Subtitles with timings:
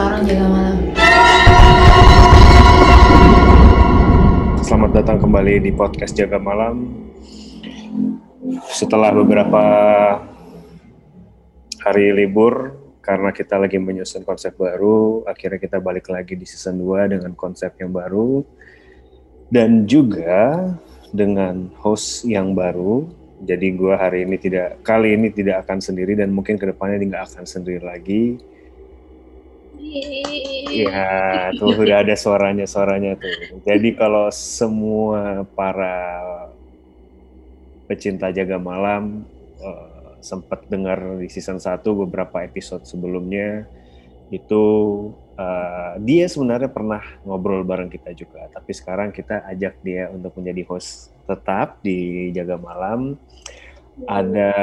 [0.00, 0.78] orang jaga malam.
[4.64, 6.88] Selamat datang kembali di podcast Jaga Malam.
[8.72, 9.62] Setelah beberapa
[11.84, 17.12] hari libur, karena kita lagi menyusun konsep baru, akhirnya kita balik lagi di season 2
[17.18, 18.40] dengan konsep yang baru.
[19.50, 20.70] Dan juga
[21.10, 23.10] dengan host yang baru.
[23.42, 27.20] Jadi gue hari ini tidak, kali ini tidak akan sendiri dan mungkin ke depannya tidak
[27.32, 28.38] akan sendiri lagi.
[29.80, 31.08] Iya,
[31.58, 33.60] tuh udah ada suaranya-suaranya tuh.
[33.64, 35.96] Jadi kalau semua para
[37.90, 39.26] pecinta jaga malam
[39.58, 43.66] uh, sempat dengar di season 1 beberapa episode sebelumnya
[44.30, 44.62] itu
[45.34, 50.62] uh, dia sebenarnya pernah ngobrol bareng kita juga, tapi sekarang kita ajak dia untuk menjadi
[50.70, 53.18] host tetap di jaga malam.
[54.06, 54.54] Ada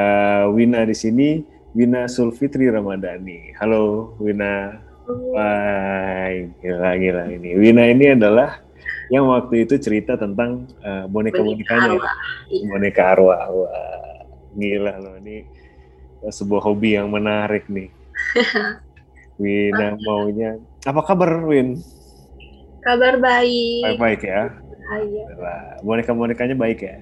[0.50, 1.44] Wina di sini,
[1.76, 3.54] Wina Sulfitri Ramadhani.
[3.60, 4.87] Halo Wina.
[5.08, 6.28] Wah,
[6.60, 7.56] gila gila ini.
[7.56, 8.60] Wina ini adalah
[9.08, 11.96] yang waktu itu cerita tentang uh, boneka-bonekanya.
[12.68, 13.48] Boneka arwah.
[13.48, 14.20] Wah,
[14.52, 15.48] gila loh ini
[16.28, 17.88] sebuah hobi yang menarik nih.
[19.42, 20.60] Wina maunya.
[20.84, 21.80] Apa kabar, Win?
[22.84, 23.84] Kabar baik.
[23.86, 24.42] Baik-baik ya.
[24.88, 25.26] Iya.
[25.84, 26.98] Boneka-bonekanya baik ya?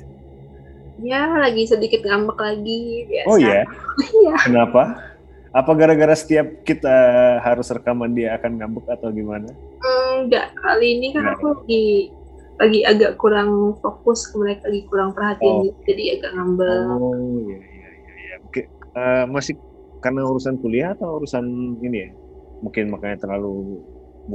[1.01, 3.27] Ya, lagi sedikit ngambek lagi biasa.
[3.29, 3.61] Oh iya.
[3.95, 4.35] Iya.
[4.43, 5.14] Kenapa?
[5.55, 6.91] Apa gara-gara setiap kita
[7.39, 9.47] harus rekaman dia akan ngambek atau gimana?
[10.19, 12.11] Enggak, kali ini kan aku lagi
[12.59, 15.63] lagi agak kurang fokus ke mereka, lagi kurang perhatian Oh.
[15.63, 16.83] gitu, jadi agak ngambek.
[16.99, 17.15] Oh
[17.47, 18.11] iya iya iya.
[18.19, 18.35] iya.
[18.43, 18.61] Oke,
[18.99, 19.55] eh, masih
[20.03, 21.45] karena urusan kuliah atau urusan
[21.79, 22.09] ini ya?
[22.59, 23.79] Mungkin makanya terlalu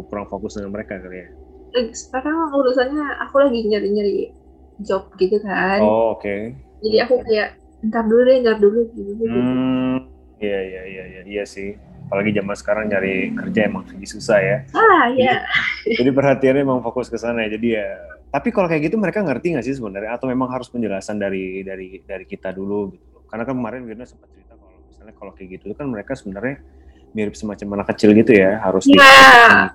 [0.08, 1.28] kurang fokus dengan mereka kali ya.
[1.76, 4.32] Eh, Sekarang urusannya aku lagi nyari-nyari
[4.80, 5.84] job gitu kan.
[5.84, 6.56] Oh oke.
[6.80, 7.60] Jadi aku kayak
[7.92, 9.12] ntar dulu deh, ntar dulu gitu.
[9.28, 10.09] Hmm,
[10.40, 11.76] iya iya iya iya iya sih.
[12.10, 14.56] Apalagi zaman sekarang nyari kerja emang lagi susah ya.
[14.74, 15.46] Ah, ya.
[15.86, 17.54] Jadi perhatiannya emang fokus ke sana ya.
[17.54, 17.86] Jadi ya.
[18.34, 20.18] Tapi kalau kayak gitu mereka ngerti nggak sih sebenarnya?
[20.18, 23.22] Atau memang harus penjelasan dari dari dari kita dulu gitu?
[23.30, 26.58] Karena kan kemarin Wirna sempat cerita kalau misalnya kalau kayak gitu kan mereka sebenarnya
[27.14, 28.98] mirip semacam anak kecil gitu ya, harus Iya.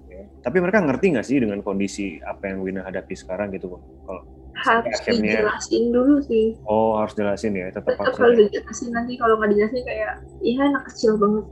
[0.03, 0.23] gitu ya.
[0.43, 3.79] Tapi mereka ngerti nggak sih dengan kondisi apa yang Wina hadapi sekarang gitu?
[4.03, 4.23] Kalau
[4.55, 6.55] Harus akhirnya- dijelasin dulu sih.
[6.63, 8.15] oh harus jelasin ya, tetap Tetap harus.
[8.15, 8.37] kalau ya.
[8.41, 11.45] dijelasin nanti kalau nggak dijelasin kayak, iya anak kecil banget.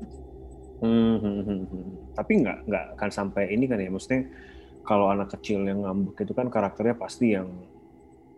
[0.79, 1.85] Hmm, hmm, hmm, hmm.
[2.11, 4.27] Tapi nggak nggak akan sampai ini kan ya, maksudnya
[4.81, 7.47] kalau anak kecil yang ngambek itu kan karakternya pasti yang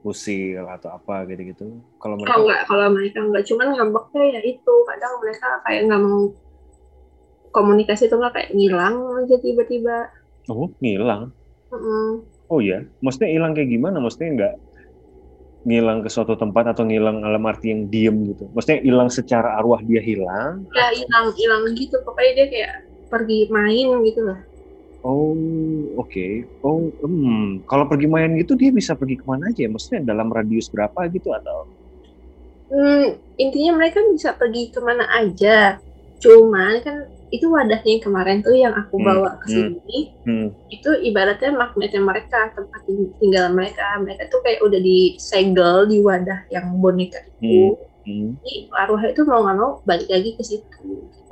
[0.02, 1.66] usil atau apa gitu-gitu.
[1.98, 6.02] Kalau mereka Kalau nggak, kalau mereka nggak cuman ngambeknya ya itu, kadang mereka kayak nggak
[6.02, 6.22] mau
[7.50, 10.10] komunikasi tuh nggak kayak ngilang aja tiba-tiba.
[10.46, 11.34] oh ngilang.
[11.72, 12.22] Mm-mm.
[12.46, 13.98] Oh iya, maksudnya hilang kayak gimana?
[13.98, 14.54] Maksudnya nggak
[15.66, 18.46] ngilang ke suatu tempat atau ngilang alam arti yang diem gitu.
[18.54, 20.62] Maksudnya hilang secara arwah dia hilang.
[20.78, 22.74] Ya hilang hilang gitu, pokoknya dia kayak
[23.10, 24.40] pergi main gitu lah.
[25.02, 25.34] Oh
[25.98, 26.28] oke.
[26.62, 27.66] Oh hmm.
[27.66, 29.66] kalau pergi main gitu dia bisa pergi ke mana aja?
[29.66, 29.70] ya?
[29.70, 31.66] Maksudnya dalam radius berapa gitu atau?
[32.70, 35.82] Hmm, intinya mereka bisa pergi ke mana aja.
[36.22, 36.98] Cuman kan
[37.34, 39.68] itu wadahnya yang kemarin tuh yang aku Hmm, bawa ke hmm.
[39.68, 40.14] sini.
[40.26, 40.48] Hmm.
[40.76, 43.84] Itu ibaratnya magnetnya mereka, tempat ting- tinggal mereka.
[44.04, 47.76] Mereka tuh kayak udah disegel di wadah yang boneka itu.
[48.06, 48.36] Hmm.
[48.44, 50.82] Jadi arwah itu mau nggak mau balik lagi ke situ.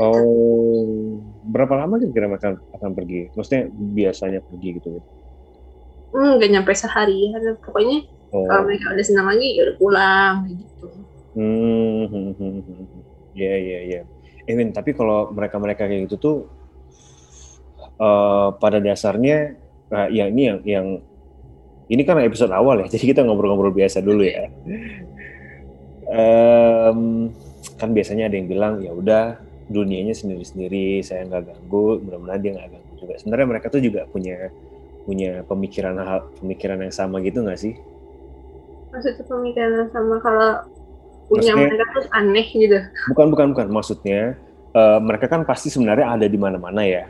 [0.02, 1.22] Oh,
[1.54, 3.16] berapa lama kira-kira mereka akan pergi?
[3.38, 3.64] Maksudnya
[3.98, 4.90] biasanya pergi gitu?
[6.14, 7.38] Hmm, nggak nyampe sehari ya.
[7.66, 7.98] Pokoknya
[8.32, 10.86] Oh, kalau mereka udah senang lagi ya udah pulang gitu.
[11.34, 13.02] hmm, hmm, hmm, hmm.
[13.34, 14.06] ya, ya, ya.
[14.44, 16.38] Eh, Win, tapi kalau mereka-mereka kayak gitu tuh,
[18.00, 19.56] eh, pada dasarnya,
[19.88, 20.88] nah, ya ini yang, yang,
[21.88, 24.52] ini kan episode awal ya, jadi kita ngobrol-ngobrol biasa dulu ya.
[26.14, 27.32] Em,
[27.80, 29.40] kan biasanya ada yang bilang ya udah
[29.72, 33.14] dunianya sendiri-sendiri, saya nggak ganggu, mudah-mudahan dia nggak ganggu juga.
[33.20, 34.52] Sebenarnya mereka tuh juga punya
[35.04, 37.74] punya pemikiran hal pemikiran yang sama gitu nggak sih?
[38.92, 40.52] Maksudnya pemikiran sama kalau
[41.26, 42.80] punya Maksudnya- mereka tuh aneh gitu.
[43.14, 43.68] Bukan bukan bukan.
[43.70, 44.22] Maksudnya
[44.74, 47.06] eh, mereka kan pasti sebenarnya ada di mana-mana ya.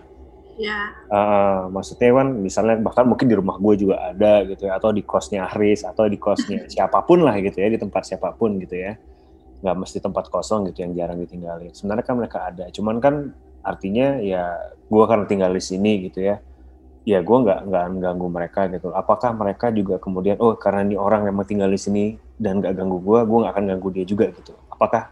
[0.54, 4.94] Ya, Ah, maksudnya kan misalnya bahkan mungkin di rumah gue juga ada gitu ya atau
[4.94, 8.62] di kosnya Aris atau di kosnya siapa pun lah gitu ya di tempat siapa pun
[8.62, 8.94] gitu ya.
[9.65, 11.74] Nggak mesti tempat kosong gitu yang jarang ditinggalin.
[11.74, 12.69] Sebenarnya kan mereka ada.
[12.69, 13.33] Cuman kan
[13.65, 14.54] artinya ya
[14.86, 16.38] gue karena tinggal di sini gitu ya
[17.03, 21.27] ya gue nggak nggak ganggu mereka gitu apakah mereka juga kemudian oh karena ini orang
[21.27, 22.03] yang tinggal di sini
[22.39, 25.11] dan nggak ganggu gue gue nggak akan ganggu dia juga gitu apakah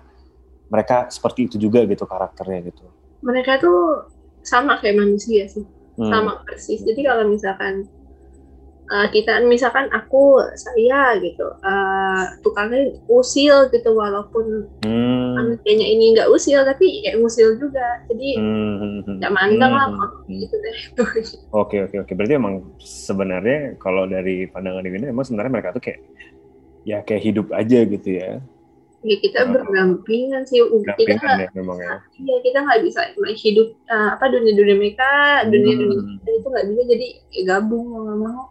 [0.71, 2.88] mereka seperti itu juga gitu karakternya gitu
[3.21, 4.07] mereka tuh
[4.41, 5.65] sama kayak manusia sih,
[6.01, 6.09] Hmm.
[6.09, 6.81] sama persis.
[6.81, 7.85] Jadi kalau misalkan
[8.91, 15.57] uh, kita misalkan aku saya gitu uh, tukangnya usil gitu walaupun Hmm.
[15.65, 19.15] ini nggak usil tapi kayak usil juga jadi Hmm, hmm, hmm.
[19.17, 20.38] nggak mandang lah Hmm, kalau hmm.
[20.38, 20.75] gitu deh
[21.61, 22.11] Oke oke oke.
[22.13, 25.99] Berarti emang sebenarnya kalau dari pandangan Wina emang sebenarnya mereka tuh kayak
[26.83, 28.38] ya kayak hidup aja gitu ya.
[29.01, 29.49] ya kita Oh.
[29.49, 30.61] berdampingan sih
[30.93, 31.95] kita nggak ya memang ya.
[32.17, 35.09] Iya kita nggak bisa hidup uh, apa dunia dunia mereka
[35.47, 36.21] dunia dunia Hmm.
[36.21, 38.41] itu nggak bisa jadi ya gabung mau nggak mau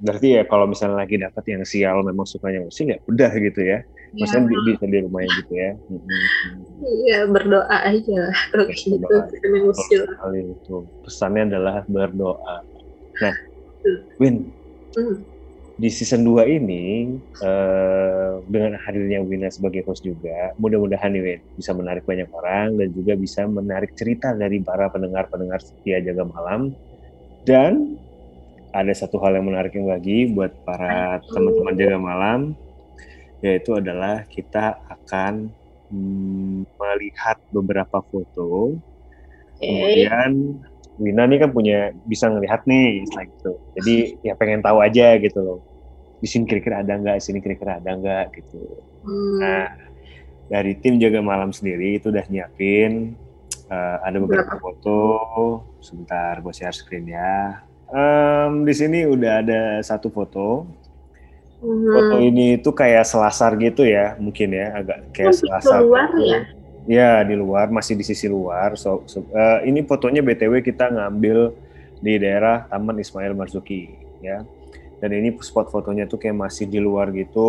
[0.00, 3.78] Berarti ya kalau misalnya lagi dapat yang sial memang sukanya usil ya udah gitu ya.
[3.78, 5.70] ya, Maksudnya di- bisa di rumahnya gitu ya.
[5.86, 6.82] Hmm, hmm, hmm.
[7.04, 10.30] iya berdoa aja lah kalau Ya, gitu berdoa.
[10.40, 10.76] itu.
[11.04, 12.56] Pesannya adalah berdoa.
[13.20, 13.34] Nah.
[14.20, 14.52] Win,
[14.96, 15.16] hmm.
[15.80, 21.72] di season 2 ini eh, dengan hadirnya Wina sebagai host juga, mudah-mudahan nih Win bisa
[21.72, 26.76] menarik banyak orang dan juga bisa menarik cerita dari para pendengar-pendengar setia jaga malam.
[27.40, 27.96] Dan
[28.70, 32.40] ada satu hal yang menarik lagi buat para teman-teman jaga malam,
[33.42, 35.50] yaitu adalah kita akan
[35.90, 38.78] mm, melihat beberapa foto
[39.60, 40.30] kemudian
[41.00, 43.56] Wina nih kan punya bisa ngelihat nih like gitu.
[43.80, 43.96] Jadi
[44.26, 45.60] ya pengen tahu aja gitu loh.
[46.20, 48.60] Di sini kira-kira ada nggak, di sini kira-kira ada nggak gitu.
[49.00, 49.40] Hmm.
[49.40, 49.66] Nah,
[50.52, 53.16] dari tim jaga malam sendiri itu udah nyiapin
[53.72, 55.00] eh, ada beberapa foto.
[55.80, 57.64] Sebentar gue share screen ya.
[57.90, 60.62] Em, di sini udah ada satu foto.
[61.60, 61.90] Hmm.
[61.90, 65.80] Foto ini tuh kayak selasar gitu ya, mungkin ya, agak kayak Lebih selasar.
[65.82, 66.24] keluar gitu.
[66.24, 66.40] ya?
[66.88, 68.72] Ya, di luar, masih di sisi luar.
[68.78, 71.52] So, so- eh, ini fotonya BTW kita ngambil
[72.00, 74.40] di daerah Taman Ismail Marzuki, ya.
[75.00, 77.48] Dan ini spot fotonya tuh kayak masih di luar gitu,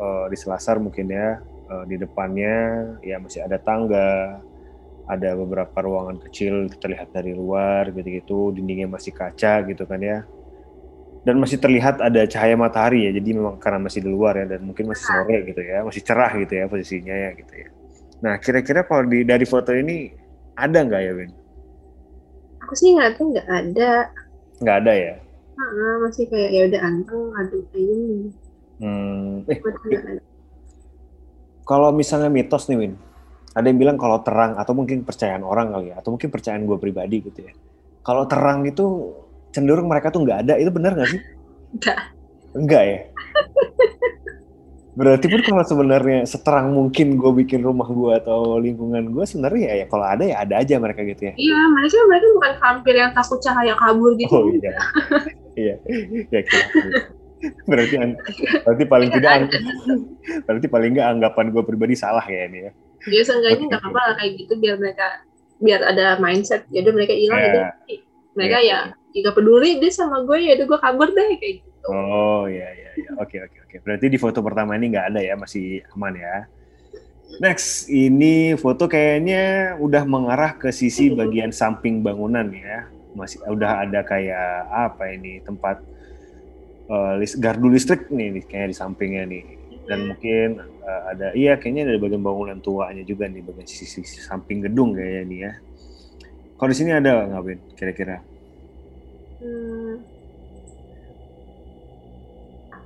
[0.00, 1.44] eh, di selasar mungkin ya.
[1.70, 2.56] Eh, di depannya
[3.04, 4.40] ya masih ada tangga,
[5.10, 10.18] ada beberapa ruangan kecil terlihat dari luar gitu-gitu, dindingnya masih kaca gitu kan ya.
[11.20, 14.64] Dan masih terlihat ada cahaya matahari ya, jadi memang karena masih di luar ya dan
[14.64, 17.68] mungkin masih sore gitu ya, masih cerah gitu ya posisinya ya gitu ya.
[18.24, 20.08] Nah, kira-kira kalau di, dari foto ini
[20.56, 21.32] ada nggak ya, Win?
[22.64, 23.92] Aku sih nggak tahu nggak ada.
[24.64, 25.14] Nggak ada ya?
[26.00, 28.32] Masih kayak ya udah anteng aduh ayun.
[28.80, 29.60] Hmm, eh,
[31.68, 32.92] kalau misalnya mitos nih, Win,
[33.50, 36.78] ada yang bilang kalau terang atau mungkin percayaan orang kali ya, atau mungkin percayaan gue
[36.78, 37.52] pribadi gitu ya.
[38.06, 39.14] Kalau terang itu
[39.50, 41.20] cenderung mereka tuh nggak ada, itu benar nggak sih?
[41.76, 41.98] Nggak.
[42.50, 42.98] Enggak ya?
[44.90, 49.74] Berarti pun kalau sebenarnya seterang mungkin gue bikin rumah gue atau lingkungan gue sebenarnya ya,
[49.82, 51.34] ya kalau ada ya ada aja mereka gitu ya.
[51.38, 54.34] Iya mereka mereka bukan vampir yang takut cahaya kabur gitu.
[54.34, 54.74] Oh iya,
[55.54, 55.74] iya,
[56.28, 56.40] ya
[57.64, 57.94] Berarti
[58.66, 59.52] berarti paling tidak ang-
[60.44, 62.72] berarti paling nggak anggapan gue pribadi salah ya ini ya.
[63.08, 65.24] Ya seenggaknya nggak apa-apa lah kayak gitu biar mereka
[65.60, 67.48] biar ada mindset jadi mereka hilang Ya.
[67.48, 67.94] jadi
[68.36, 68.78] mereka ya
[69.10, 71.88] jika peduli dia sama gue ya udah gue kabur deh kayak gitu.
[71.90, 73.10] Oh iya iya iya.
[73.18, 73.76] Oke oke oke.
[73.82, 76.36] Berarti di foto pertama ini nggak ada ya, masih aman ya.
[77.40, 82.86] Next, ini foto kayaknya udah mengarah ke sisi bagian samping bangunan ya.
[83.16, 85.80] Masih udah ada kayak apa ini tempat
[87.18, 89.44] lis- gardu listrik nih nih, kayaknya di sampingnya nih.
[89.90, 94.22] Dan mungkin eh, ada iya kayaknya ada bagian bangunan tuanya juga nih bagian sisi, sisi
[94.22, 95.52] samping gedung kayaknya nih ya.
[96.54, 97.58] Kalau di sini ada nggak Win?
[97.74, 98.16] Kira-kira?
[99.40, 100.04] Hmm.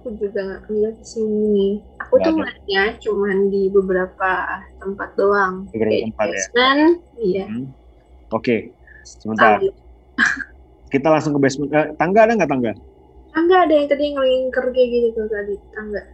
[0.05, 1.81] Aku juga nggak di sini.
[2.01, 4.31] Aku Nggak tuh ngeliatnya cuman di beberapa
[4.81, 5.55] tempat doang.
[5.73, 6.32] Beberapa Kayak tempat ya?
[6.32, 7.44] basement, iya.
[7.51, 7.67] Hmm.
[8.32, 8.56] Oke,
[9.05, 9.58] sebentar.
[9.61, 9.73] Tangga.
[10.93, 11.70] Kita langsung ke basement.
[11.75, 12.73] Eh, tangga ada nggak tangga?
[13.34, 16.14] Tangga ada yang tadi ngelingker kayak gitu tuh tadi tangga.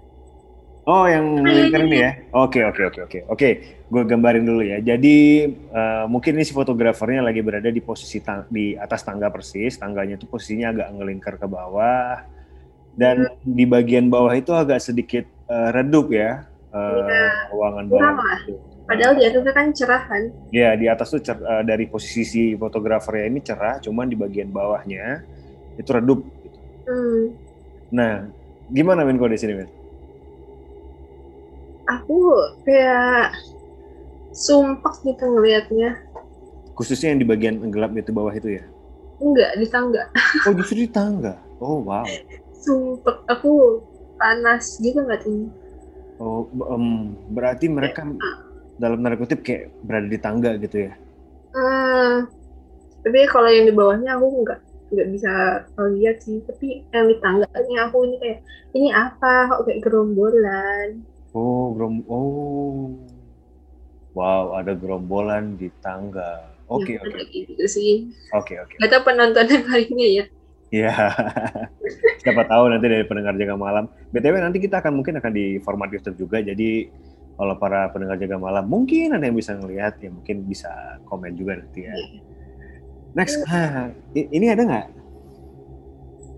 [0.89, 2.11] Oh, yang iya, lingkar iya, ini ya?
[2.35, 3.19] Oke, oke, oke, oke.
[3.31, 3.49] Oke,
[3.87, 4.81] gue gambarin dulu ya.
[4.81, 5.17] Jadi
[5.71, 9.77] eh, mungkin ini si fotografernya lagi berada di posisi tang- di atas tangga persis.
[9.79, 12.17] Tangganya tuh posisinya agak ngelingkar ke bawah.
[12.91, 16.49] Dan di bagian bawah itu agak sedikit eh, redup ya.
[16.75, 17.23] eh, Iya.
[17.53, 18.31] ruangan bawah.
[18.43, 18.55] itu.
[18.89, 20.23] Padahal di atasnya kan cerah kan.
[20.51, 24.51] Ya, di atas tuh cer- eh, dari posisi si fotografernya ini cerah, cuman di bagian
[24.51, 25.23] bawahnya
[25.79, 26.21] itu redup.
[26.43, 26.59] gitu.
[26.89, 27.39] Hmm.
[27.91, 28.31] Nah,
[28.71, 29.80] gimana Min kalau di sini, Min?
[31.91, 32.19] Aku
[32.63, 33.35] kayak
[34.31, 35.99] sumpah gitu ngelihatnya.
[36.79, 38.65] Khususnya yang di bagian gelap itu bawah itu ya?
[39.21, 40.03] Enggak di tangga.
[40.47, 41.37] Oh, justru di tangga.
[41.61, 42.07] Oh, wow.
[42.57, 43.83] Sumpah aku
[44.17, 45.51] panas gitu nggak tuh?
[46.21, 48.05] Oh, em, berarti mereka
[48.81, 50.93] dalam tanda kutip kayak berada di tangga gitu ya?
[51.53, 52.29] Hmm.
[53.01, 54.61] Tapi kalau yang di bawahnya aku nggak
[54.93, 55.33] nggak bisa
[55.99, 56.39] lihat sih.
[56.45, 58.39] Tapi yang di tangganya aku ini kayak
[58.77, 59.53] ini apa?
[59.53, 60.89] Kok kayak gerombolan?
[61.31, 62.91] Oh, grom oh.
[64.11, 66.51] Wow, ada gerombolan di tangga.
[66.67, 67.15] Oke, Ya, oke.
[67.15, 67.93] kayak gitu sih.
[68.35, 68.75] Oke, oke.
[68.79, 70.25] Gak tau penontonnya kali ini ya.
[70.71, 70.95] Iya.
[72.23, 73.91] Siapa tahu nanti dari pendengar jaga malam.
[74.11, 76.43] BTW nanti kita akan mungkin akan di format YouTube juga.
[76.43, 76.91] Jadi
[77.35, 80.71] kalau para pendengar jaga malam mungkin ada yang bisa ngelihat ya mungkin bisa
[81.11, 81.95] komen juga nanti ya.
[83.11, 84.87] Next, ha, ini ada nggak?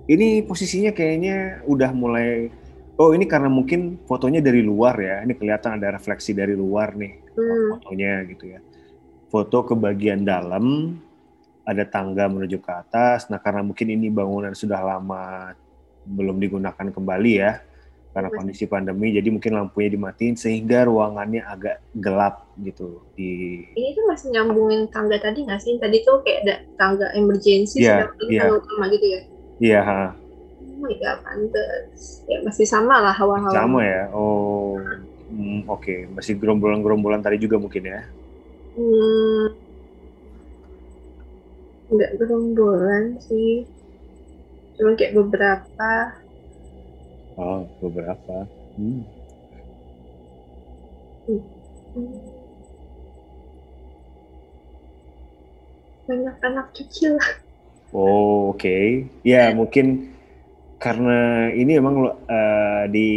[0.09, 2.49] Ini posisinya kayaknya udah mulai.
[3.03, 5.27] Oh ini karena mungkin fotonya dari luar ya.
[5.27, 7.75] Ini kelihatan ada refleksi dari luar nih Hmm.
[7.75, 8.63] fotonya gitu ya.
[9.27, 10.95] Foto ke bagian dalam
[11.67, 13.27] ada tangga menuju ke atas.
[13.27, 15.51] Nah, karena mungkin ini bangunan sudah lama
[16.07, 17.59] belum digunakan kembali ya,
[18.15, 18.39] karena Betul.
[18.39, 23.03] kondisi pandemi, jadi mungkin lampunya dimatiin sehingga ruangannya agak gelap gitu.
[23.15, 25.79] Di Ini tuh masih nyambungin tangga tadi nggak sih?
[25.79, 28.11] Tadi tuh kayak ada tangga emergency, ini iya.
[28.39, 29.21] tangga utama gitu ya.
[29.63, 30.03] iya, ha,
[30.83, 32.27] Oh god, pantes.
[32.27, 33.55] Ya masih sama lah hawa-hawa.
[33.55, 34.11] sama ya.
[34.11, 34.75] Oh,
[35.31, 38.03] hmm, oke, masih gerombolan-gerombolan tadi juga mungkin ya.
[38.75, 39.47] Hmm,
[41.93, 43.71] nggak gerombolan sih.
[44.75, 45.91] Cuma kayak beberapa.
[47.39, 48.51] Oh, beberapa.
[48.75, 49.07] Hmm.
[51.95, 52.43] Hmm.
[56.09, 57.23] Banyak anak kecil.
[57.95, 59.07] Oh, oke.
[59.23, 60.12] Ya, mungkin
[60.83, 63.09] karena ini emang eh, di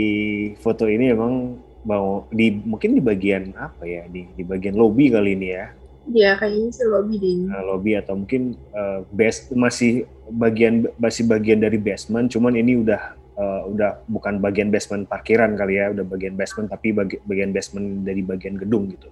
[0.62, 5.34] foto ini emang mau di mungkin di bagian apa ya di di bagian lobby kali
[5.34, 5.67] ini ya
[6.13, 7.50] Ya kayaknya sih lobby deh.
[7.50, 13.17] Nah, lobby atau mungkin eh, base masih bagian masih bagian dari basement cuman ini udah
[13.17, 18.05] eh, udah bukan bagian basement parkiran kali ya udah bagian basement tapi bagi, bagian basement
[18.05, 19.10] dari bagian gedung gitu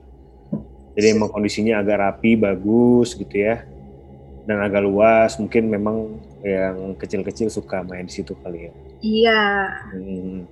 [0.93, 3.65] jadi emang kondisinya agak rapi bagus gitu ya
[4.45, 9.41] dan agak luas mungkin memang yang kecil-kecil suka main di situ kali ya Iya.
[9.91, 10.43] Hmm.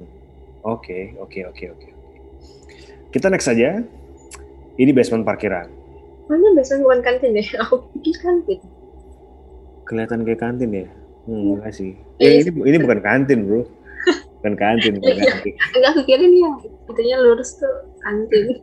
[0.61, 1.87] Oke, oke, oke, oke.
[3.09, 3.79] Kita next saja.
[4.75, 5.71] Ini basement parkiran.
[6.27, 7.47] Mana biasanya bukan kantin deh.
[7.63, 8.59] Aku pikir kantin.
[9.83, 10.87] Kelihatan kayak kantin ya?
[11.23, 11.51] Hmm, Iya.
[11.57, 11.91] enggak sih.
[12.17, 13.63] Iya, Eh, ini, ini bukan kantin, bro.
[14.39, 15.53] Bukan kantin, bukan kantin.
[15.71, 18.45] Enggak aku kira nih yang itunya lurus tuh kantin.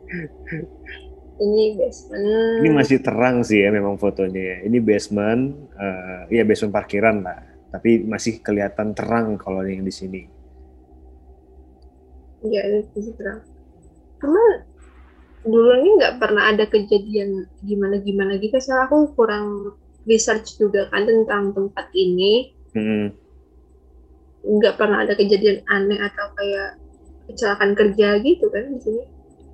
[1.39, 2.59] Ini basement.
[2.59, 4.57] Ini masih terang sih ya memang fotonya ya.
[4.67, 7.39] Ini basement, eh ya basement parkiran lah.
[7.71, 10.21] Tapi masih kelihatan terang kalau yang di sini.
[12.43, 13.39] Iya, ini masih terang.
[14.19, 14.43] Cuma
[15.47, 18.59] dulu ini nggak pernah ada kejadian gimana-gimana gitu.
[18.59, 22.51] Soalnya aku kurang research juga kan tentang tempat ini.
[22.75, 23.15] Hmm.
[24.43, 26.79] Nggak pernah ada kejadian aneh atau kayak
[27.31, 29.03] kecelakaan kerja gitu kan di sini.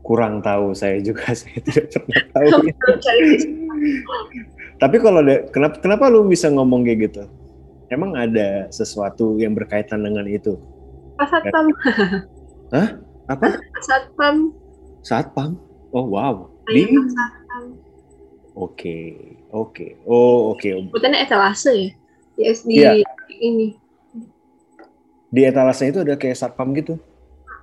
[0.06, 2.62] Kurang tahu saya juga, saya tidak pernah tahu.
[4.78, 7.24] Tapi kalau ada, kenapa kenapa lu bisa ngomong kayak gitu?
[7.90, 10.62] Emang ada sesuatu yang berkaitan dengan itu?
[11.16, 11.66] Pak Satpam,
[13.26, 13.48] Apa?
[13.58, 14.36] Pak Satpam,
[15.02, 15.52] Satpam?
[15.90, 16.50] Oh wow.
[16.70, 16.98] Ayo Di?
[18.56, 18.98] Oke,
[19.50, 19.86] oke.
[20.04, 20.70] Oh oke.
[20.70, 21.90] Sebutannya etalase ya?
[22.36, 23.04] Yes, di Iya.
[23.32, 23.76] ini.
[25.32, 26.96] Di etalase itu ada kayak satpam gitu.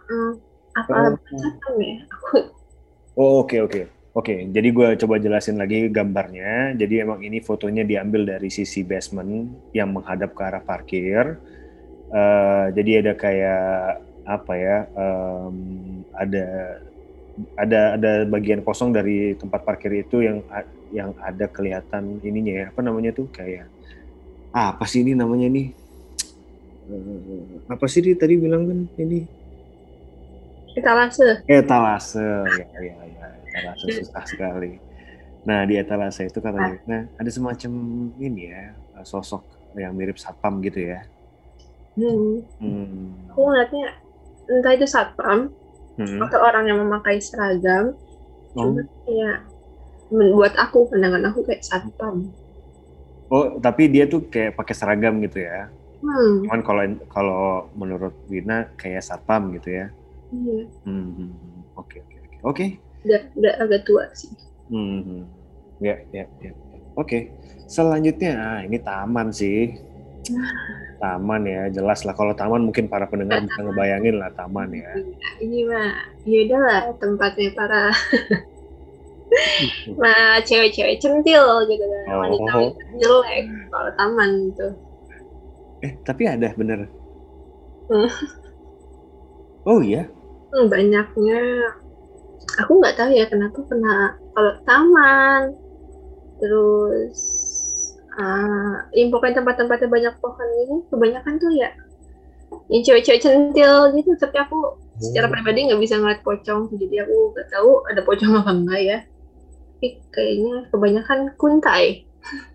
[0.08, 0.32] Hmm,
[0.72, 1.96] apa Oh, Satpam ya?
[3.12, 3.83] Oh oke oke.
[4.12, 6.76] Oke, jadi gue coba jelasin lagi gambarnya.
[6.76, 11.40] Jadi emang ini fotonya diambil dari sisi basement yang menghadap ke arah parkir.
[12.12, 13.64] Eh, jadi ada kayak
[14.28, 14.78] apa ya?
[14.92, 15.57] em,
[16.12, 16.45] ada
[17.57, 20.45] ada ada bagian kosong dari tempat parkir itu yang
[20.92, 22.66] yang ada kelihatan ininya ya.
[22.69, 23.64] Apa namanya tuh kayak
[24.52, 25.73] ah, apa sih ini namanya nih?
[26.92, 29.25] Eh, apa sih dia tadi bilang kan ini
[30.74, 31.28] etalase.
[31.46, 32.26] etalase
[32.58, 34.78] ya ya ya etalase susah sekali
[35.42, 37.72] nah di etalase itu katanya nah ada semacam
[38.16, 39.42] ini ya sosok
[39.74, 41.00] yang mirip satpam gitu ya
[41.92, 42.40] Hmm.
[42.56, 43.28] hmm.
[43.36, 43.92] Aku ngeliatnya
[44.48, 45.52] entah itu satpam
[45.92, 46.24] Hmm.
[46.24, 47.92] atau orang yang memakai seragam.
[48.56, 48.72] Oh.
[48.72, 49.44] Cuma kayak
[50.08, 52.32] membuat aku pandangan aku kayak satpam.
[53.28, 55.68] oh tapi dia tuh kayak pakai seragam gitu ya
[56.00, 56.44] Hmm.
[56.44, 57.40] cuman kalau kalau
[57.72, 59.86] menurut Wina kayak satpam gitu ya
[60.32, 60.64] Iya.
[60.88, 61.12] Hmm,
[61.76, 62.64] oke oke oke oke
[63.36, 64.32] Udah, agak tua sih.
[64.72, 65.28] Hmm,
[65.82, 66.50] ya ya ya
[66.96, 67.18] oke
[67.68, 69.76] selanjutnya ah, ini taman sih
[71.02, 74.86] taman ya jelas lah kalau taman mungkin para pendengar bisa ngebayangin lah taman ya
[75.42, 75.90] Ini mah
[76.24, 77.90] ya udahlah tempatnya para
[80.02, 82.04] nah cewek-cewek centil gitu kan.
[82.12, 82.18] Oh.
[82.22, 82.52] Wanita
[83.00, 84.66] jelek kalau taman gitu.
[85.82, 86.86] eh tapi ada bener
[87.90, 88.08] Hmm.
[89.68, 90.08] oh iya
[90.52, 91.42] Hmm, banyaknya.
[92.61, 95.56] Aku nggak tahu ya kenapa kena kalau taman.
[96.37, 97.18] Terus
[98.12, 101.73] ah ya pokoknya tempat-tempatnya banyak pohon ini kebanyakan tuh ya
[102.68, 104.12] yang cewek-cewek centil gitu.
[104.21, 106.68] Tapi aku secara pribadi nggak bisa ngeliat pocong.
[106.76, 108.99] Jadi aku nggak tahu ada pocong apa enggak ya.
[109.80, 112.04] Tapi kayaknya kebanyakan kuntai.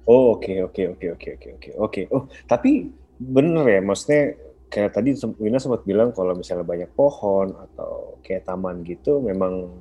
[0.06, 2.02] Oh oke oke oke oke oke oke oke.
[2.14, 8.20] Oh tapi bener ya, maksudnya kayak tadi Wina sempat bilang kalau misalnya banyak pohon atau
[8.24, 9.80] kayak taman gitu, memang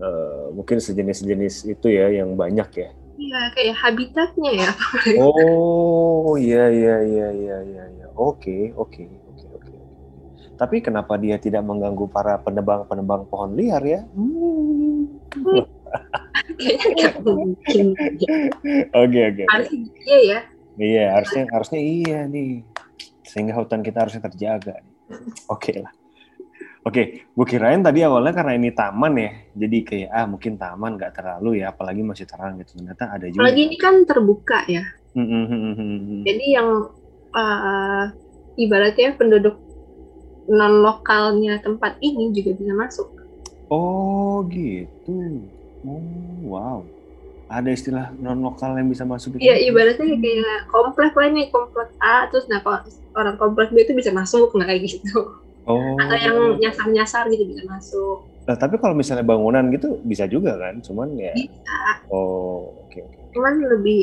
[0.00, 2.90] uh, mungkin sejenis-sejenis itu ya yang banyak ya.
[3.20, 4.70] Iya, kayak habitatnya ya.
[5.20, 7.84] oh, iya iya iya iya iya.
[8.00, 8.06] Ya.
[8.16, 9.74] Oke, oke, oke, oke.
[10.56, 14.00] Tapi kenapa dia tidak mengganggu para penebang-penebang pohon liar ya?
[14.16, 15.20] Hmm.
[16.60, 17.86] Kayaknya mungkin.
[18.92, 19.44] Oke, oke.
[19.52, 20.40] Harusnya iya ya.
[20.80, 22.64] Iya, harusnya harusnya iya nih.
[23.30, 24.82] Sehingga hutan kita harusnya terjaga.
[25.46, 25.94] Oke okay lah.
[26.80, 31.12] Oke, gue kirain tadi awalnya karena ini taman ya, jadi kayak ah mungkin taman nggak
[31.12, 32.80] terlalu ya, apalagi masih terang gitu.
[32.80, 33.44] Ternyata ada juga.
[33.44, 34.84] Apalagi ini kan terbuka ya.
[36.24, 36.68] jadi yang
[37.34, 38.04] uh,
[38.56, 39.60] ibaratnya penduduk
[40.48, 43.08] non lokalnya tempat ini juga bisa masuk.
[43.68, 45.44] Oh gitu.
[45.84, 46.00] Oh
[46.48, 46.80] wow
[47.50, 52.30] ada istilah non lokal yang bisa masuk Iya, ibaratnya kayak komplek lah nih, komplek A,
[52.30, 52.86] terus nah kalau
[53.18, 55.34] orang komplek B itu bisa masuk, nah kayak gitu.
[55.66, 55.98] Oh.
[55.98, 58.22] Atau yang nyasar-nyasar gitu bisa masuk.
[58.46, 61.34] Nah, tapi kalau misalnya bangunan gitu bisa juga kan, cuman ya.
[61.34, 62.06] Bisa.
[62.08, 63.14] Oh, oke okay, oke.
[63.18, 63.26] Okay.
[63.34, 64.00] Cuman lebih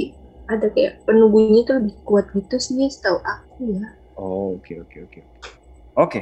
[0.48, 3.88] ada kayak penunggunya tuh lebih kuat gitu sih, setahu aku ya.
[4.20, 5.22] Oh, oke okay, oke okay, oke.
[5.24, 5.24] Okay.
[5.98, 6.22] Oke.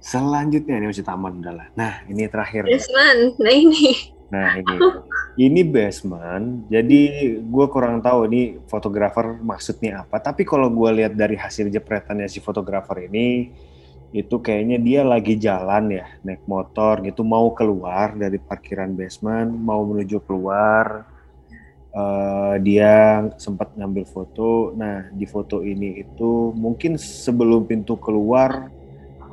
[0.00, 1.68] Selanjutnya ini masih taman adalah.
[1.76, 2.64] Nah, ini terakhir.
[2.64, 3.36] Basement.
[3.36, 4.16] Nah ini.
[4.30, 4.76] Nah ini,
[5.38, 6.70] ini basement.
[6.70, 10.22] Jadi gue kurang tahu ini fotografer maksudnya apa.
[10.22, 13.50] Tapi kalau gue lihat dari hasil jepretannya si fotografer ini,
[14.10, 19.82] itu kayaknya dia lagi jalan ya, naik motor gitu, mau keluar dari parkiran basement, mau
[19.86, 21.06] menuju keluar.
[21.90, 24.70] Uh, dia sempat ngambil foto.
[24.78, 28.70] Nah di foto ini itu mungkin sebelum pintu keluar,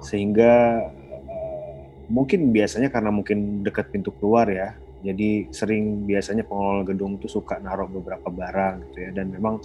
[0.01, 0.85] sehingga
[1.29, 1.77] uh,
[2.09, 4.73] mungkin biasanya karena mungkin dekat pintu keluar ya,
[5.05, 9.61] jadi sering biasanya pengelola gedung itu suka naruh beberapa barang gitu ya dan memang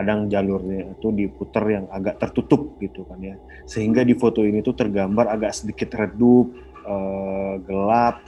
[0.00, 3.36] kadang jalurnya itu diputer yang agak tertutup gitu kan ya.
[3.68, 6.56] Sehingga di foto ini tuh tergambar agak sedikit redup,
[6.88, 8.24] uh, gelap,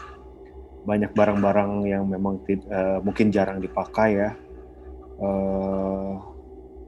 [0.85, 4.31] banyak barang-barang yang memang uh, mungkin jarang dipakai ya.
[5.17, 6.21] Uh,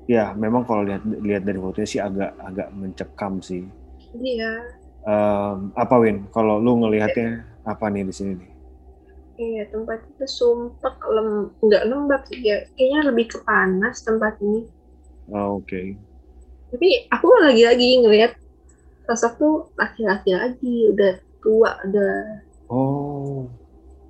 [0.05, 3.65] ya memang kalau lihat lihat dari fotonya sih agak agak mencekam sih.
[4.13, 4.69] Iya.
[5.05, 6.29] Um, apa Win?
[6.29, 8.54] Kalau lu ngelihatnya apa nih di sini nih?
[9.35, 12.63] Iya, tempat itu sumpah lem nggak lembab sih ya.
[12.79, 14.71] Kayaknya lebih ke panas tempat ini.
[15.35, 15.67] Oh, Oke.
[15.67, 15.87] Okay.
[16.71, 18.33] Tapi aku lagi-lagi ngelihat
[19.11, 22.15] sosok tuh laki-laki lagi, udah tua, udah.
[22.71, 23.51] Oh.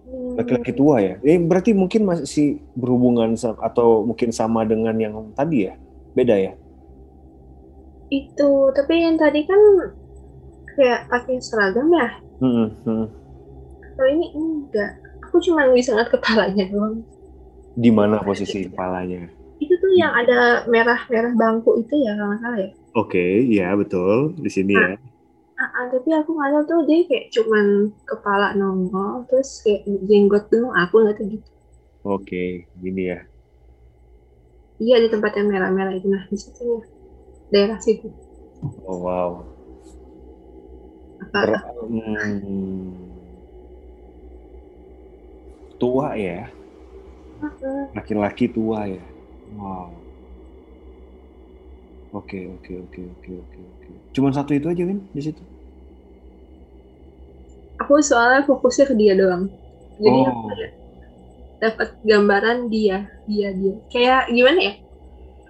[0.05, 0.37] Hmm.
[0.37, 1.15] Laki-laki tua ya?
[1.25, 3.33] Eh berarti mungkin masih berhubungan
[3.65, 5.75] atau mungkin sama dengan yang tadi ya?
[6.13, 6.53] Beda ya?
[8.13, 9.61] Itu, tapi yang tadi kan
[10.77, 12.09] kayak pakai seragam ya?
[12.39, 13.07] Hmm, hmm.
[13.95, 14.93] Kalau ini enggak
[15.35, 17.03] aku cuma bisa ngeliat kepalanya doang.
[17.75, 19.27] Di mana posisi kepalanya?
[19.59, 22.71] Itu tuh yang ada merah-merah bangku itu ya kalau nggak salah ya.
[22.71, 24.97] Oke, okay, iya betul di sini nah, ya.
[25.59, 27.67] Uh, uh, tapi aku nggak tahu tuh dia kayak cuman
[28.07, 31.47] kepala nongol terus kayak jenggot doang aku nggak tahu gitu.
[31.51, 31.51] Oke,
[32.07, 33.19] okay, gini ya.
[34.79, 36.81] Iya di tempat yang merah-merah itu nah di situ ya
[37.51, 38.07] daerah situ.
[38.87, 39.31] Oh wow.
[41.27, 41.59] Apa?
[41.91, 43.04] Hmm,
[45.79, 46.49] tua ya.
[47.93, 49.03] Laki-laki tua ya.
[49.55, 50.05] Wow.
[52.15, 53.87] Oke oke oke oke oke oke.
[54.15, 55.43] Cuman satu itu aja kan di situ?
[57.83, 59.51] Aku soalnya fokusnya ke dia doang.
[59.99, 60.51] Jadi oh.
[61.59, 63.75] dapat gambaran dia dia dia.
[63.91, 64.75] Kayak gimana ya?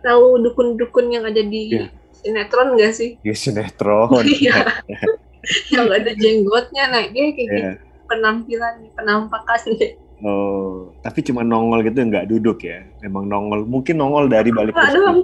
[0.05, 1.89] Tahu dukun-dukun yang ada di yeah.
[2.17, 3.21] sinetron gak sih?
[3.21, 4.25] Ya sinetron.
[4.25, 4.57] Iya.
[5.77, 7.77] Yang ada jenggotnya nah dia kayak yeah.
[7.77, 7.85] gitu.
[8.09, 9.61] Penampilan penampakan
[10.25, 12.81] Oh, tapi cuma nongol gitu nggak duduk ya?
[13.05, 14.97] Emang nongol, mungkin nongol dari balik kursi.
[14.97, 15.21] Oh.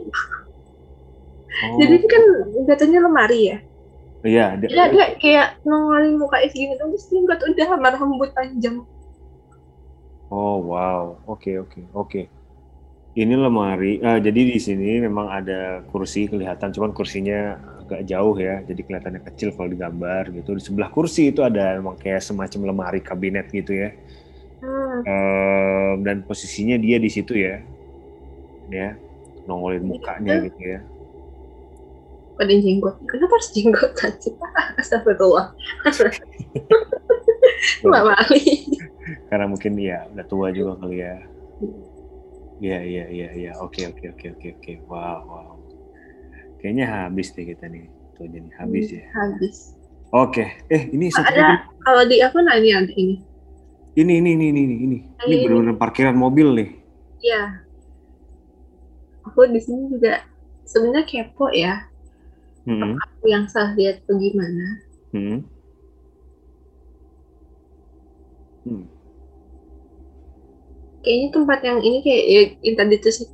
[1.81, 2.23] Jadi kan
[2.69, 3.59] katanya lemari ya?
[4.21, 4.47] Iya.
[4.61, 8.85] Dia, dia, dia kayak nongolin muka gini terus dia nggak udah rambut panjang.
[10.29, 12.07] Oh wow, oke okay, oke okay, oke.
[12.07, 12.25] Okay.
[13.17, 18.63] Ini lemari, uh, jadi di sini memang ada kursi kelihatan, cuman kursinya agak jauh ya,
[18.63, 20.55] jadi kelihatannya kecil kalau digambar gitu.
[20.55, 23.91] Di sebelah kursi itu ada memang kayak semacam lemari kabinet gitu ya
[24.61, 25.01] Hmm.
[25.09, 27.65] Um, dan posisinya dia di situ ya,
[28.69, 28.93] ya
[29.49, 30.45] nongolin mukanya hmm.
[30.53, 30.81] gitu ya.
[32.37, 34.33] Pada jenggot, kenapa harus jenggot sih?
[34.81, 35.53] Astagfirullah.
[37.85, 38.45] Mbak Mali.
[39.29, 41.21] Karena mungkin ya udah tua juga kali ya.
[42.61, 43.53] Iya iya iya iya.
[43.61, 44.73] Oke oke oke oke oke.
[44.89, 45.57] Wow wow.
[46.61, 47.89] Kayaknya habis deh kita nih.
[48.17, 49.05] Tuh jadi habis hmm, ya.
[49.13, 49.57] Habis.
[50.13, 50.45] Oke.
[50.73, 53.21] Eh ini satu ada kalau di apa nanya ini
[53.99, 56.71] ini ini ini ini ini ini, ini benar-benar parkiran mobil nih.
[57.21, 57.43] Iya.
[59.27, 60.25] Aku di sini juga
[60.65, 61.91] sebenarnya kepo ya.
[62.65, 62.97] Hmm.
[62.97, 64.67] Aku yang salah lihat bagaimana.
[65.11, 65.39] Hmm.
[68.65, 68.85] Hmm.
[71.01, 73.27] Kayaknya tempat yang ini kayak ya, yang tadi tuh sih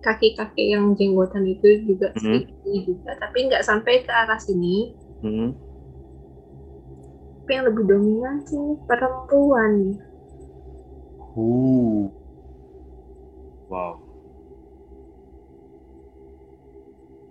[0.00, 2.46] kaki-kaki yang jenggotan itu juga Hmm.
[2.46, 4.94] sih juga, tapi nggak sampai ke arah sini.
[5.20, 5.52] Hmm.
[7.50, 9.98] Tapi yang lebih dominan sih perempuan.
[11.34, 12.06] Uh.
[13.66, 13.98] Wow.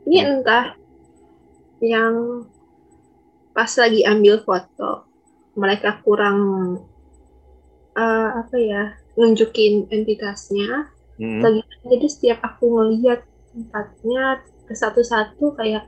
[0.04, 0.32] Ini Hmm.
[0.44, 0.76] entah
[1.80, 2.44] yang
[3.56, 5.08] pas lagi ambil foto
[5.56, 6.40] mereka kurang
[7.96, 11.64] eh, apa ya nunjukin entitasnya Hmm.
[11.88, 13.24] jadi setiap aku ngelihat
[13.56, 15.88] tempatnya ke satu-satu kayak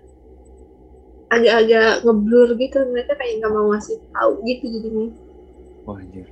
[1.32, 5.08] agak-agak ngeblur gitu mereka kayak nggak mau ngasih tahu gitu jadinya
[5.86, 6.28] Wah, anjir.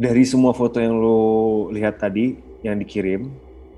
[0.00, 1.18] Dari semua foto yang lo
[1.72, 3.22] lihat tadi yang dikirim,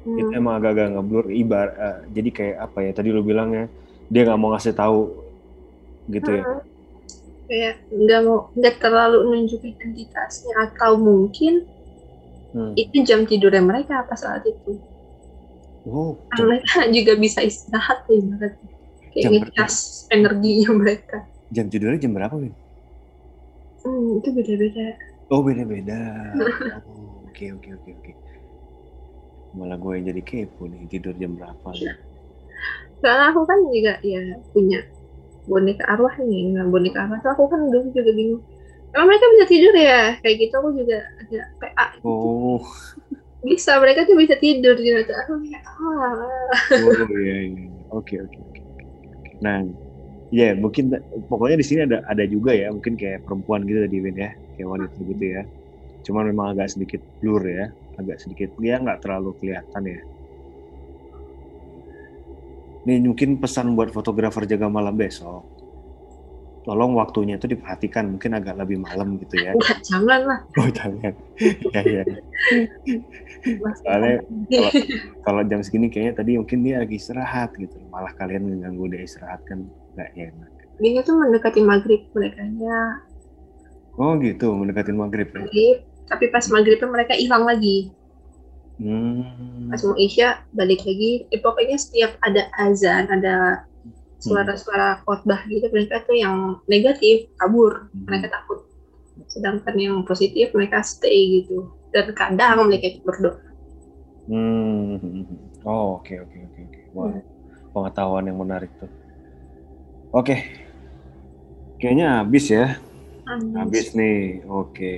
[0.03, 0.19] Hmm.
[0.19, 3.65] itu emang agak-agak ngeblur ibar eh, jadi kayak apa ya tadi lo bilang ya
[4.11, 5.01] dia nggak mau ngasih tahu
[6.11, 6.63] gitu ya Hmm.
[7.49, 11.55] kayak nggak mau nggak terlalu nunjukin entitasnya atau mungkin
[12.53, 12.73] Hmm.
[12.77, 14.83] itu jam tidurnya mereka apa saat itu
[15.87, 16.13] oh
[16.49, 18.72] mereka juga bisa istirahat ya ibaratnya
[19.13, 19.75] kayak Jam ngecas
[20.15, 21.17] energinya mereka.
[21.55, 22.55] Jam tidurnya jam berapa Win?
[23.85, 24.87] hmm, itu beda-beda.
[25.31, 25.95] Oh beda-beda.
[26.89, 28.13] Oh, oke oke oke oke.
[29.57, 31.93] Malah gue yang jadi kepo nih tidur jam berapa nih
[33.01, 34.21] soalnya aku kan juga ya
[34.55, 34.79] punya
[35.51, 36.43] boneka arwah nih.
[36.55, 38.43] Nah boneka arwah tuh aku kan dulu juga bingung.
[38.95, 39.99] Emang mereka bisa tidur ya?
[40.23, 42.27] Kayak gitu aku juga agak PA gitu.
[42.27, 42.67] oh.
[43.43, 46.15] Bisa mereka tuh bisa tidur gitu aku kayak ah.
[46.77, 47.63] Oh iya, iya.
[47.97, 48.15] Oke.
[48.25, 48.52] oke, oke.
[49.45, 49.57] Nah,
[50.39, 50.85] ya mungkin
[51.31, 54.69] pokoknya di sini ada ada juga ya, mungkin kayak perempuan gitu tadi Win ya, kayak
[54.75, 55.43] wanita gitu ya.
[56.07, 57.65] Cuman memang agak sedikit blur ya,
[58.01, 60.01] agak sedikit dia nggak terlalu kelihatan ya.
[62.87, 65.52] Nih mungkin pesan buat fotografer jaga malam besok.
[66.63, 69.51] Tolong waktunya itu diperhatikan, mungkin agak lebih malam gitu ya.
[69.51, 71.13] enggak jangan lah Oh jangan.
[71.75, 72.05] ya ya.
[73.83, 74.23] Soalnya
[75.27, 79.43] kalau jam segini kayaknya tadi mungkin dia lagi istirahat gitu malah kalian mengganggu dia istirahat
[79.45, 79.67] kan
[79.99, 83.03] nggak enak dia tuh mendekati maghrib mereka nya
[84.01, 85.77] oh gitu mendekatin maghrib ya maghrib
[86.09, 87.93] tapi pas maghribnya mereka hilang lagi
[88.81, 89.69] hmm.
[89.69, 93.67] pas mau isya balik lagi eh, pokoknya setiap ada azan ada
[94.23, 97.91] suara-suara khotbah gitu mereka tuh yang negatif kabur.
[97.91, 98.63] Mereka takut.
[99.27, 101.75] Sedangkan yang positif mereka stay gitu.
[101.91, 103.39] Dan kadang mereka berdoa.
[104.23, 105.27] Hmm.
[105.67, 106.81] oh oke oke oke oke.
[106.95, 107.11] Wah
[107.73, 108.89] pengetahuan yang menarik tuh.
[110.13, 110.37] Oke.
[111.81, 112.79] Kayaknya habis ya?
[113.27, 113.97] Habis.
[113.97, 114.95] Nih, oke.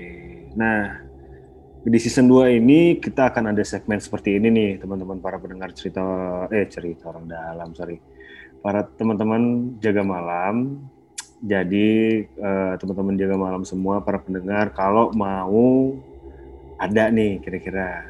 [0.58, 1.00] Nah,
[1.87, 6.02] di season 2 ini kita akan ada segmen seperti ini nih, teman-teman para pendengar cerita,
[6.50, 7.96] eh cerita orang dalam, sorry.
[8.64, 10.81] Para teman-teman jaga malam.
[11.44, 15.92] Jadi, eh, teman-teman jaga malam semua, para pendengar, kalau mau
[16.81, 18.09] ada nih kira-kira.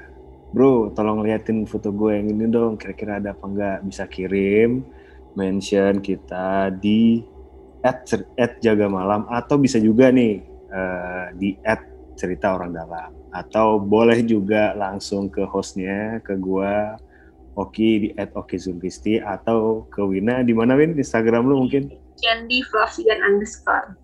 [0.55, 3.79] Bro, tolong liatin foto gue yang ini dong, kira-kira ada apa enggak?
[3.83, 4.87] Bisa kirim,
[5.35, 7.27] mention kita di
[7.83, 8.07] at,
[8.38, 10.38] at jaga malam atau bisa juga nih
[10.71, 11.83] eh, di at
[12.14, 16.95] cerita orang dalam atau boleh juga langsung ke hostnya ke gua
[17.55, 20.99] Oki di at Oki Zulkisti atau ke Wina di mana Win?
[20.99, 21.90] Instagram lu mungkin?
[22.19, 23.95] Candy Flavian underscore.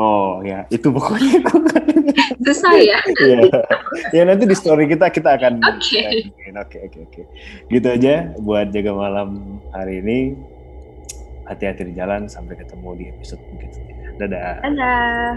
[0.00, 1.44] Oh ya itu pokoknya
[2.46, 2.98] susah ya?
[3.20, 3.38] Ya
[4.16, 6.30] ya nanti di story kita kita akan Oke.
[6.56, 7.22] oke oke oke.
[7.68, 10.18] Gitu aja buat jaga malam hari ini.
[11.50, 13.94] Hati-hati di jalan sampai ketemu di episode berikutnya.
[14.22, 14.62] Dadah.
[14.62, 15.30] Dadah